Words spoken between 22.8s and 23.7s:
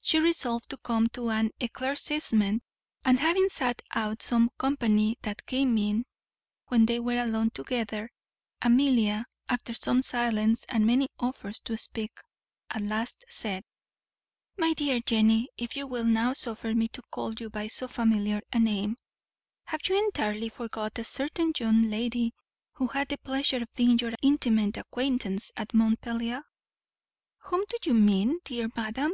had the pleasure